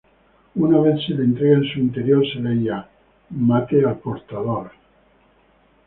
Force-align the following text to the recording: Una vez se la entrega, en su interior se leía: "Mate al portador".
Una 0.55 0.79
vez 0.79 1.05
se 1.05 1.13
la 1.13 1.23
entrega, 1.23 1.57
en 1.57 1.63
su 1.71 1.77
interior 1.77 2.25
se 2.25 2.39
leía: 2.39 2.89
"Mate 3.29 3.85
al 3.85 3.99
portador". 3.99 4.71